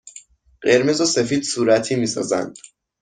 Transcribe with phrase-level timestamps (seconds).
[0.61, 2.57] قرمز و سفید صورتی می سازند.